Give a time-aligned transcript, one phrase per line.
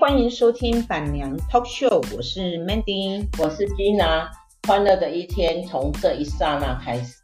[0.00, 4.28] 欢迎收听板娘 Talk Show，我是 Mandy，我是 Gina，
[4.66, 7.16] 欢乐的一天从这一刹那开始。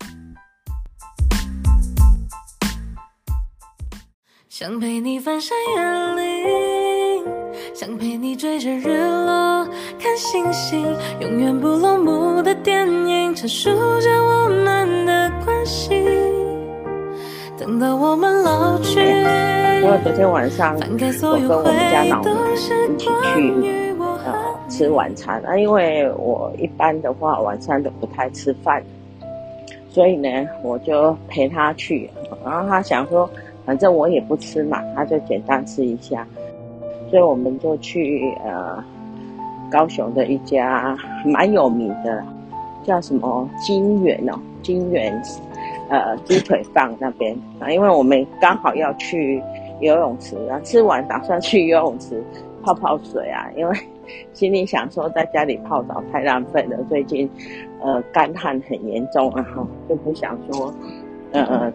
[4.51, 7.24] 想陪你翻山越岭，
[7.74, 9.67] 想陪你追着日落
[9.99, 16.05] 看星星，永远不落幕的电影，阐述着我们的关系。
[17.56, 19.00] 等到我们老去，
[19.86, 22.56] 因为昨天晚上我跟我们家老人一
[22.98, 25.40] 起去呃吃晚餐。
[25.46, 28.82] 啊，因为我一般的话晚上都不太吃饭，
[29.88, 30.28] 所以呢
[30.64, 32.10] 我就陪他去，
[32.44, 33.30] 然后他想说
[33.64, 36.27] 反正我也不吃嘛，他就简单吃一下，
[37.08, 38.82] 所以我们就去呃
[39.70, 42.24] 高雄的一家蛮有名的，
[42.82, 45.22] 叫什么金源哦，金源。
[45.88, 47.32] 呃，鸡腿饭那边。
[47.60, 49.41] 啊，因为我们刚好要去
[49.80, 52.22] 游泳池啊，吃完打算去游泳池
[52.62, 53.77] 泡泡水啊，因为
[54.33, 57.28] 心里想说在家里泡澡太浪费了，最近
[57.80, 60.72] 呃干旱很严重啊，哈，就不想说
[61.33, 61.72] 呃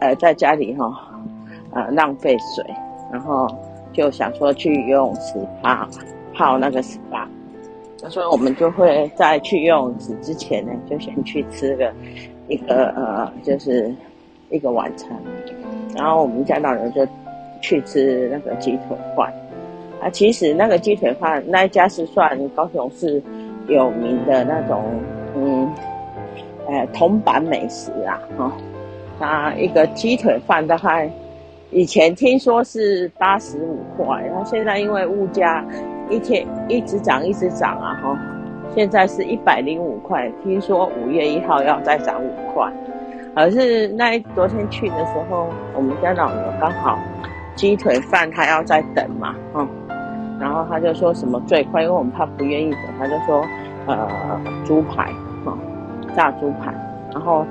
[0.00, 0.92] 呃在家里哈
[1.72, 2.64] 呃浪费水，
[3.10, 3.46] 然后
[3.92, 5.88] 就想说去游泳池泡
[6.34, 7.26] 泡那个 SPA，
[8.02, 11.92] 那所以我们就会在去游泳池之前呢，就先去吃个。
[12.48, 13.94] 一个呃，就是
[14.50, 15.08] 一个晚餐，
[15.94, 17.06] 然后我们家老人就
[17.62, 19.32] 去吃那个鸡腿饭
[20.02, 20.10] 啊。
[20.10, 23.22] 其实那个鸡腿饭那一家是算高雄市
[23.68, 24.84] 有名的那种，
[25.34, 25.72] 嗯，
[26.68, 28.52] 呃，铜板美食啊，哈。
[29.18, 31.08] 那一个鸡腿饭大概
[31.70, 35.64] 以前听说是八十五块，然后现在因为物价
[36.10, 38.18] 一天一直涨一直涨啊，哈。
[38.74, 42.72] 现在是一百零五块，听说五月一号要再涨五块。
[43.34, 46.98] 可是那昨天去的时候，我们家老牛刚好
[47.54, 49.68] 鸡腿饭他要再等嘛，嗯，
[50.40, 53.44] 然后他就说什么最快，因为我们怕不愿意等，他就说
[53.86, 54.08] 呃
[54.64, 55.10] 猪排，
[55.44, 55.56] 哈、
[56.16, 56.72] 炸猪排，
[57.12, 57.46] 然后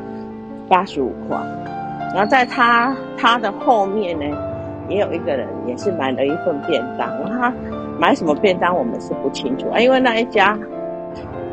[0.67, 1.37] 八十五块。
[2.13, 4.25] 然后在他他的后面呢，
[4.89, 7.53] 也有一个人也是买了一份便当，他
[7.97, 10.57] 买什么便当我们是不清楚啊，因为那一家。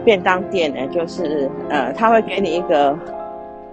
[0.04, 2.96] 便当店呢，就是呃，他会给你一个，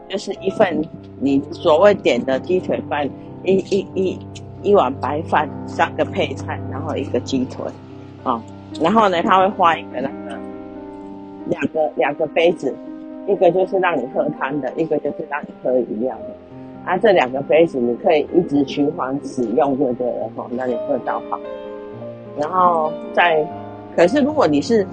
[0.09, 0.84] 就是一份
[1.22, 3.08] 你所谓点的鸡腿饭，
[3.44, 4.19] 一一一
[4.66, 7.64] 一碗白饭，三个配菜，然后一个鸡腿，
[8.24, 8.42] 啊、
[8.81, 10.40] 然后呢，他会画一个那个
[11.46, 12.74] 两个两个杯子，
[13.28, 20.08] 一个就是让你喝汤的，一个就是让你喝饮料的，啊，这两个杯子你可以一直循环使用，对不对？
[20.08, 21.40] 然后让你喝到好，
[22.40, 23.47] 然后再，
[23.96, 24.84] 可是如果你是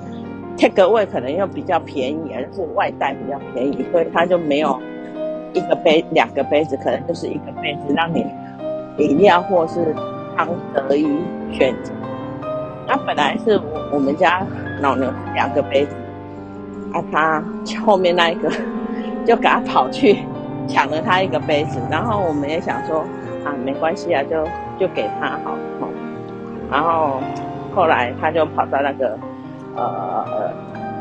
[0.59, 4.79] take away 可能又比较便宜，而是外带比较便宜，所以他就没有
[5.55, 8.23] 一个杯两个杯子，可能就是一个杯子让你
[8.99, 9.95] 饮料或是
[10.37, 11.07] 汤得以
[11.53, 11.93] 选择。
[12.87, 14.47] 那本来是我我们家
[14.81, 15.95] 老牛两个杯子，
[16.93, 17.43] 啊，他
[17.85, 18.51] 后面那一个
[19.25, 20.19] 就给他跑去
[20.67, 23.01] 抢了他一个杯子，然后我们也想说
[23.45, 24.45] 啊，没关系啊，就
[24.79, 25.89] 就给他好了，
[26.71, 27.21] 然后
[27.75, 29.19] 后来他就跑到那个。
[29.75, 30.53] 呃，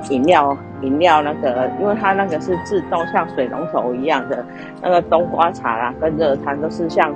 [0.09, 4.45] 饮料饮料那个，因为它那个是自动像水龙头一样的，
[4.81, 7.13] 那个冬瓜茶啦跟热汤都是像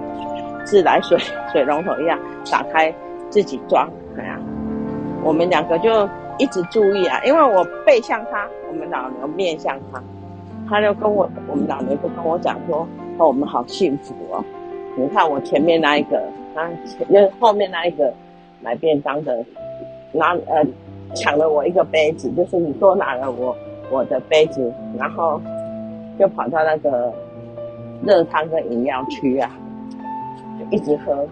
[0.66, 1.18] 自来水
[1.53, 2.20] 水龙头一样
[2.52, 2.94] 打开
[3.30, 3.90] 自己装。
[4.18, 4.38] 哎呀，
[5.24, 10.04] 我们两个就一直注意啊，因为我背向他，我们老牛面向他，
[10.70, 12.88] 他就跟我我们老牛就跟我讲说，
[13.18, 14.44] 哦，我们好幸福哦，
[14.98, 16.18] 你看我前面那一个，
[16.56, 16.68] 啊，
[17.09, 18.12] 就是后面那一个
[18.62, 19.46] 买便当的，
[20.12, 20.66] 拿呃。
[21.14, 23.56] 抢了我一个杯子，就是你多拿了我
[23.90, 25.40] 我的杯子，然后
[26.20, 27.14] 就跑到那个
[28.04, 29.50] 热汤跟饮料区啊，
[30.70, 31.28] 一直喝。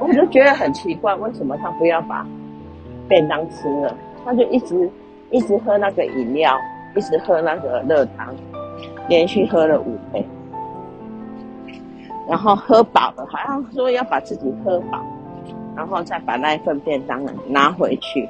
[0.00, 2.26] 我就觉得很奇怪，为什么他不要把
[3.08, 3.94] 便当吃了？
[4.24, 4.88] 他就一直
[5.30, 6.56] 一直喝那个饮料，
[6.94, 8.34] 一直喝那个热汤，
[9.08, 10.24] 连续喝了五杯，
[12.28, 15.00] 然后喝饱了，好像说要把自己喝饱，
[15.74, 18.28] 然后再把那一份便当拿回去。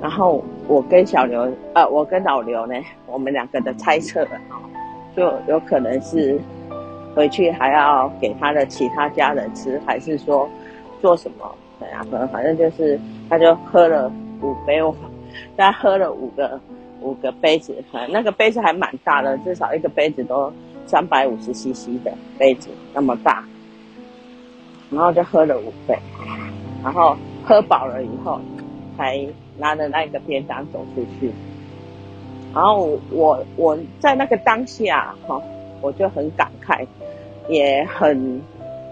[0.00, 2.74] 然后我跟小刘，呃，我跟老刘呢，
[3.06, 4.60] 我们两个的猜测啊，
[5.16, 6.38] 就有可能是
[7.14, 10.48] 回去还要给他的其他家人吃，还是说
[11.00, 11.54] 做什么？
[11.78, 14.10] 对啊，反正反正就是，他就喝了
[14.42, 14.80] 五杯，
[15.56, 16.60] 他喝了五个
[17.00, 17.74] 五个杯子，
[18.10, 20.52] 那个杯子还蛮大的，至少一个杯子都
[20.86, 23.44] 三百五十 CC 的杯子那么大，
[24.90, 25.98] 然后就喝了五杯，
[26.82, 28.40] 然后喝饱了以后
[28.96, 29.26] 才。
[29.56, 31.30] 拿着那个便当走出去，
[32.52, 35.40] 然后我我在那个当下哈，
[35.80, 36.84] 我就很感慨，
[37.48, 38.40] 也很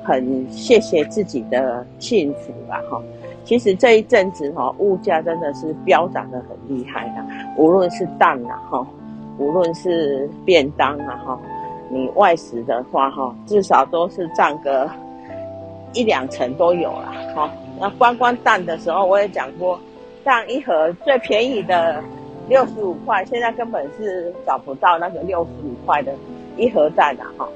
[0.04, 3.00] 很谢谢自己的幸福吧哈，
[3.44, 7.26] 其实这一阵子哈，物价真的是飙涨得很厉害啊！
[7.56, 8.86] 无论是蛋啊哈，
[9.38, 11.40] 无论是便当啊哈，
[11.88, 14.90] 你外食的话哈，至少都是涨个
[15.92, 17.50] 一两成都有了哈。
[17.80, 19.78] 那光光蛋的时候，我也讲过，
[20.24, 22.02] 蛋一盒最便宜的
[22.48, 26.12] 六十五块，现在根本是找不到那个六十五块的
[26.56, 27.48] 一盒蛋啊哈，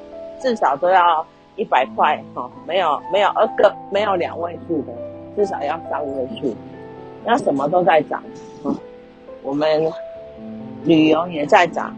[0.46, 1.26] 至少都要
[1.56, 4.92] 一百块哈，没有没有二个没有两位数的。
[5.36, 6.54] 至少要三位数，
[7.24, 8.22] 那什么都在涨，
[8.64, 8.74] 嗯，
[9.42, 9.92] 我们
[10.84, 11.94] 旅游也在涨，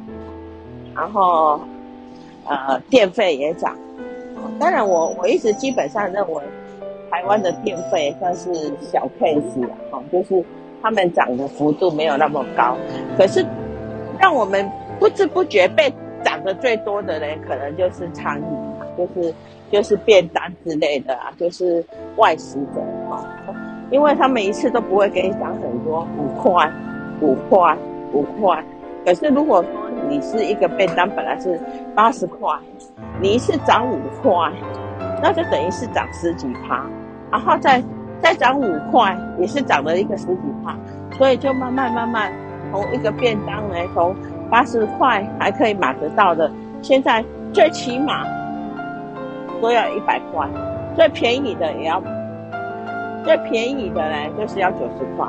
[0.97, 1.61] 然后
[2.47, 3.77] 呃电费也涨，
[4.59, 6.43] 当然我我一直基本上认为
[7.11, 10.43] 台湾的电费算是小 case 啊，哈，就是
[10.83, 12.77] 他们涨的幅度没有那么高，
[13.19, 13.47] 可是
[14.19, 14.69] 让我们
[14.99, 15.93] 不知不觉被
[16.55, 18.47] 最多的人，可能就是餐饮，
[18.97, 19.35] 就是。
[19.71, 21.85] 就是便当之类的啊，就是
[22.17, 22.81] 外食的
[23.11, 23.23] 哈，
[23.91, 26.73] 因为他们一次都不会给你涨很多，五块、
[27.21, 27.77] 五块、
[28.15, 28.65] 五块。
[29.05, 29.71] 可是如果说
[30.09, 31.61] 你是一个便当本来是
[31.95, 32.49] 八十块，
[33.21, 34.51] 你一次涨五块，
[35.23, 36.87] 那就等于是涨十几趴，
[37.31, 37.85] 然后再
[38.23, 40.75] 再涨五块，也是涨了一个十几趴，
[41.19, 42.33] 所以就慢慢慢慢
[42.73, 44.17] 从一个便当呢，从
[44.51, 46.51] 八十块还可以买得到的，
[46.83, 48.25] 现在最起码。
[49.61, 50.49] 都要一百块，
[50.95, 52.01] 最便宜的也要，
[53.25, 55.27] 最便宜的呢就是要九十块，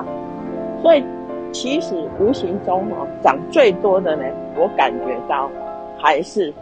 [0.83, 1.03] 所以
[1.51, 4.23] 其实无形中哦，涨最多的呢，
[4.55, 5.49] 我感觉到
[5.97, 6.53] 还是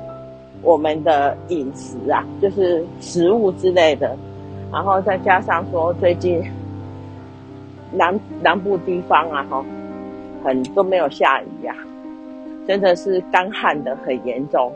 [0.62, 4.16] 我们的饮食啊，就是食物之类的，
[4.72, 6.42] 然后再加上说最近
[7.92, 9.62] 南南部地方啊，哈，
[10.42, 11.76] 很都没有下雨呀，
[12.68, 14.72] 真的是干旱的很严重。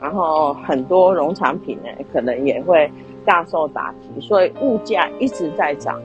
[0.00, 2.90] 然后很多农产品呢，可能也会
[3.24, 5.98] 大受打击，所以物价一直在涨。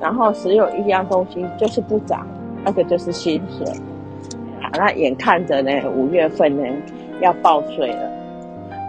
[0.00, 2.26] 然后只有一样东西就是不涨，
[2.64, 3.66] 那个就是薪水。
[4.60, 6.62] 好，那眼看着呢，五月份呢
[7.20, 8.10] 要报税了，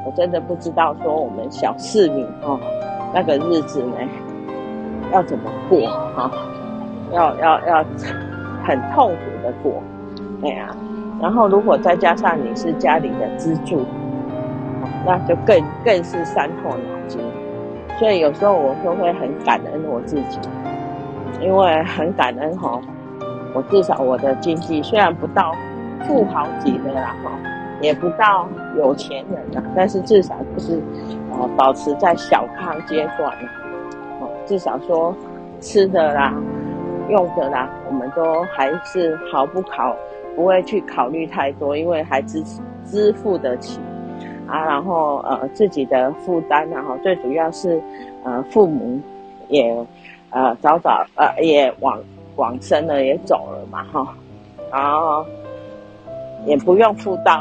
[0.05, 2.59] 我真的不知道说我们小市民哦，
[3.13, 3.95] 那个日子呢
[5.13, 5.79] 要怎么过
[6.15, 6.29] 哈？
[7.13, 7.85] 要要要
[8.63, 9.81] 很痛苦的过，
[10.43, 10.75] 哎呀。
[11.21, 13.85] 然后如果再加上你是家里的支柱。
[15.05, 17.21] 那就更更是伤透脑筋，
[17.97, 20.37] 所以有时候我就会很感恩我自己，
[21.39, 22.79] 因为很感恩哈，
[23.53, 25.55] 我至少我的经济虽然不到
[26.05, 27.31] 富豪级的啦哈，
[27.81, 30.81] 也不到有钱人啦，但是至少就是
[31.31, 33.49] 呃保持在小康阶段啦，
[34.19, 35.15] 哦，至少说
[35.61, 36.33] 吃的啦、
[37.07, 39.95] 用的啦，我们都还是毫不考，
[40.35, 42.43] 不会去考虑太多，因为还支
[42.85, 43.79] 支付得起。
[44.47, 47.79] 啊，然后呃，自己的负担，然后最主要是，
[48.23, 48.99] 呃，父母
[49.47, 49.71] 也
[50.31, 51.99] 呃早早呃也往
[52.35, 54.11] 往生了，也走了嘛哈，
[54.71, 55.23] 然后
[56.47, 57.39] 也不用负担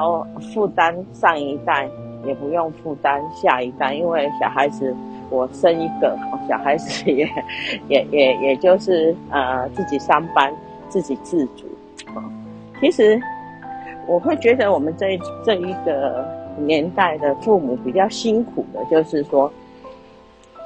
[0.53, 1.89] 负担上一代，
[2.27, 4.95] 也不用负担下一代，因为小孩子
[5.31, 6.15] 我生一个，
[6.47, 7.27] 小孩子也
[7.89, 10.53] 也也也就是呃自己上班，
[10.91, 11.65] 自己自主。
[12.81, 13.21] 其实
[14.07, 16.39] 我会觉得我们这这一个。
[16.67, 19.49] 年代的父母比较辛苦的，就是说，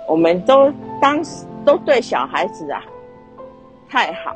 [0.09, 0.73] 我们都
[1.03, 2.83] 当时都对小孩子啊
[3.91, 4.35] 太好，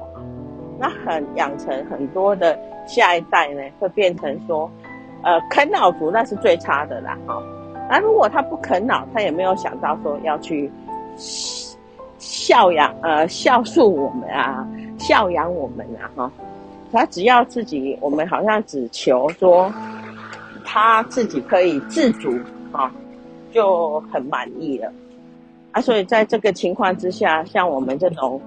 [0.79, 4.71] 那很养成很多的下一代呢，会变成说，
[5.23, 7.43] 呃，啃老族那是最差的啦，哈。
[7.89, 10.71] 那如果他不啃老，他也没有想到说要去
[12.19, 16.31] 孝养，呃，孝顺我们啊，孝养我们啊，哈。
[16.97, 19.73] 他只要自己，我们好像只求说。
[20.69, 22.29] 他自己可以自主
[22.73, 22.93] 啊，
[23.53, 24.93] 就很满意了
[25.71, 25.81] 啊。
[25.81, 28.41] 所以在这个情况之下，像我们这种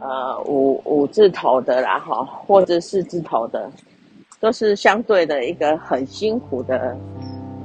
[0.00, 3.70] 呃五五字头的啦哈，或者四字头的，
[4.40, 6.96] 都是相对的一个很辛苦的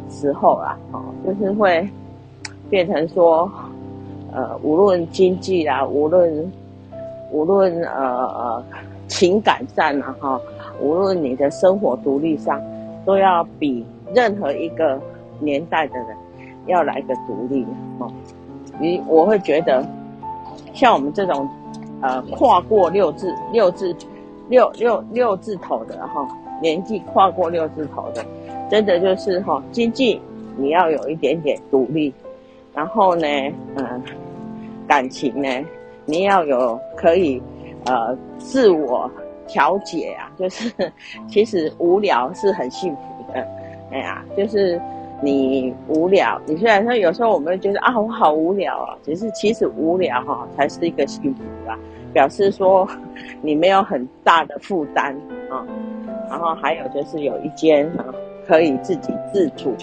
[0.09, 1.89] 时候啊，哦，就是会
[2.69, 3.49] 变成说，
[4.33, 6.51] 呃，无论经济啦，无论
[7.31, 8.63] 无论呃呃
[9.13, 10.41] 情感上啊哈，
[10.81, 12.61] 无论你的生活独立上，
[13.05, 13.85] 都要比。
[14.13, 15.01] 任何一个
[15.39, 16.09] 年代的人
[16.67, 17.65] 要来个独立
[17.97, 18.11] 哦，
[18.79, 19.83] 你我会觉得，
[20.71, 21.49] 像我们这种
[21.99, 23.95] 呃跨过六字六字
[24.49, 26.27] 六六六字头的哈，
[26.61, 28.23] 年纪跨过六字头的，
[28.69, 30.21] 真的就是哈经济
[30.57, 32.13] 你要有一点点独立，
[32.75, 33.27] 然后呢，
[33.77, 33.99] 嗯，
[34.87, 35.49] 感情呢
[36.05, 37.41] 你要有可以
[37.85, 39.09] 呃自我
[39.47, 40.71] 调节啊，就是
[41.27, 43.01] 其实无聊是很幸福
[43.33, 43.45] 的。
[43.91, 44.81] 哎呀，就是
[45.21, 51.77] 你无聊，你虽然说有时候我们觉得啊，我好无聊啊，只是其实无聊哈、哦、才是一个幸福啊，
[52.11, 52.87] 表示说
[53.41, 55.15] 你没有很大的负担
[55.49, 55.65] 啊，
[56.29, 58.05] 然后还有就是有一间啊
[58.47, 59.75] 可以自己自处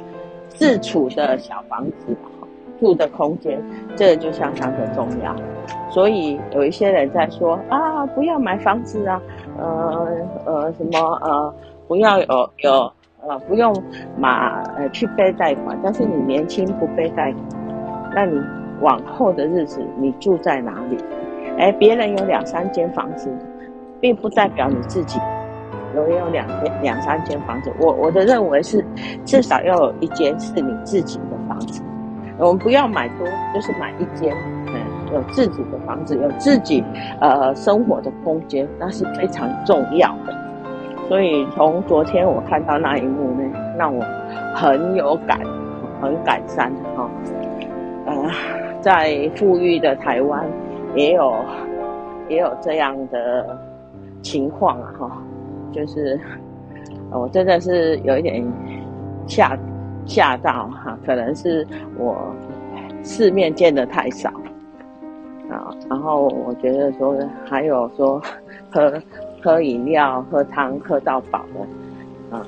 [0.48, 2.16] 自处的小房子
[2.80, 3.62] 住的空间，
[3.94, 5.36] 这就相当的重要。
[5.90, 9.20] 所以有一些人在说啊，不要买房子啊，
[9.58, 10.06] 呃
[10.46, 11.54] 呃什么呃，
[11.86, 12.92] 不要有有。
[13.22, 13.70] 呃，不用
[14.16, 17.44] 马呃去背贷款，但是你年轻不背贷款，
[18.14, 18.40] 那你
[18.80, 20.96] 往后的日子你住在哪里？
[21.58, 23.28] 哎，别人有两三间房子，
[24.00, 25.20] 并不代表你自己
[25.94, 26.46] 有有两
[26.80, 27.70] 两三间房子。
[27.78, 28.82] 我我的认为是，
[29.26, 31.82] 至少要有一间是你自己的房子。
[32.38, 34.34] 我们不要买多，就是买一间，
[35.12, 36.84] 有自己的房子，有自己
[37.20, 40.34] 呃生活的空间，那是非常重要的。
[41.08, 43.42] 所以从昨天我看到那一幕呢，
[43.76, 44.04] 让我
[44.54, 45.40] 很有感，
[46.00, 47.10] 很感伤哈。
[48.06, 48.30] 呃，
[48.80, 50.44] 在富裕的台湾，
[50.94, 51.34] 也有
[52.28, 53.58] 也有这样的
[54.22, 55.22] 情况啊哈，
[55.72, 56.18] 就是
[57.10, 58.44] 我真的是有一点
[59.26, 59.58] 吓
[60.06, 61.66] 吓到哈，可能是
[61.98, 62.16] 我
[63.02, 64.30] 世面见得太少
[65.50, 67.14] 啊，然后我觉得说
[67.44, 68.22] 还有说
[68.70, 69.00] 喝。
[69.42, 72.44] 喝饮料、喝汤喝到饱的，啊，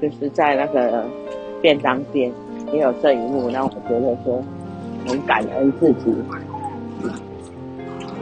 [0.00, 1.04] 就是在那个
[1.60, 2.32] 便当店
[2.72, 4.42] 也有这一幕，让我觉得说
[5.06, 6.14] 很感恩自己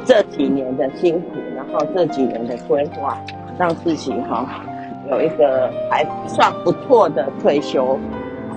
[0.04, 3.16] 这几年的辛苦，然后这几年的规划，
[3.56, 4.64] 让自己哈
[5.08, 7.96] 有一个还算不错的退休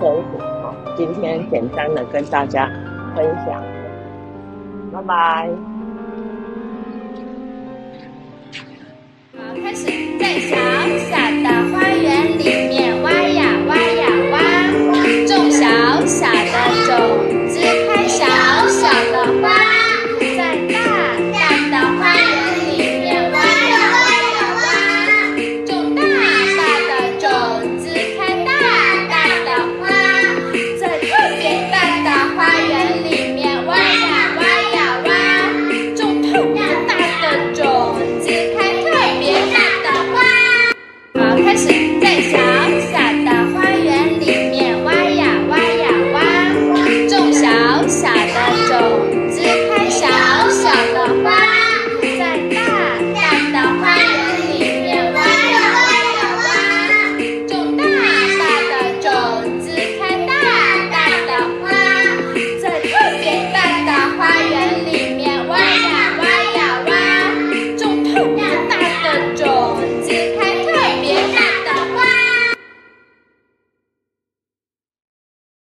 [0.00, 0.38] 活。
[0.60, 2.68] 哈，今天简单的跟大家
[3.14, 3.62] 分享，
[4.96, 5.50] 拜拜。
[9.36, 10.75] 好开始，再想。